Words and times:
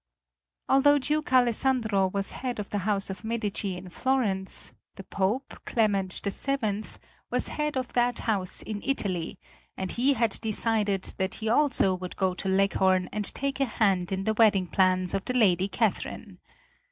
Although 0.67 0.97
Duke 0.97 1.31
Alessandro 1.31 2.07
was 2.07 2.31
head 2.31 2.57
of 2.57 2.71
the 2.71 2.79
house 2.89 3.11
of 3.11 3.23
Medici 3.23 3.77
in 3.77 3.89
Florence 3.89 4.73
the 4.95 5.03
Pope, 5.03 5.59
Clement 5.63 6.19
VII, 6.23 6.83
was 7.29 7.49
head 7.49 7.77
of 7.77 7.93
that 7.93 8.17
house 8.17 8.63
in 8.63 8.81
Italy, 8.83 9.37
and 9.77 9.91
he 9.91 10.13
had 10.15 10.41
decided 10.41 11.03
that 11.19 11.35
he 11.35 11.49
also 11.49 11.93
would 11.93 12.15
go 12.15 12.33
to 12.33 12.49
Leghorn 12.49 13.09
and 13.11 13.25
take 13.35 13.59
a 13.59 13.65
hand 13.65 14.11
in 14.11 14.23
the 14.23 14.33
wedding 14.33 14.65
plans 14.65 15.13
of 15.13 15.23
the 15.25 15.35
Lady 15.35 15.67
Catherine. 15.67 16.39